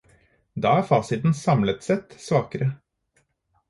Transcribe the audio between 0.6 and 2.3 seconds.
Da er fasiten samlet sett